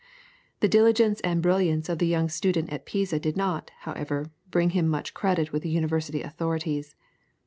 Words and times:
The 0.61 0.67
diligence 0.67 1.21
and 1.21 1.43
brilliance 1.43 1.87
of 1.87 1.99
the 1.99 2.07
young 2.07 2.27
student 2.27 2.73
at 2.73 2.87
Pisa 2.87 3.19
did 3.19 3.37
not, 3.37 3.69
however, 3.81 4.31
bring 4.49 4.71
him 4.71 4.87
much 4.87 5.13
credit 5.13 5.51
with 5.51 5.61
the 5.61 5.69
University 5.69 6.23
authorities. 6.23 6.95